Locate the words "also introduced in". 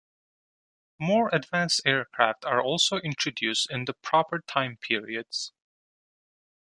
2.59-3.85